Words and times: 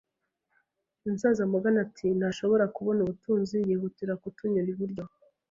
Umusaza 1.05 1.43
Morgan 1.51 1.77
ati: 1.85 2.07
"Ntashobora 2.17 2.65
'kubona 2.75 2.99
ubutunzi", 3.01 3.55
yihutira 3.67 4.13
kutunyura 4.21 4.69
iburyo, 4.73 5.03